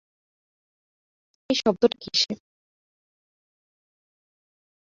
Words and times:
এই 1.49 1.55
শব্দটা 1.61 1.97
কিসের? 2.03 2.37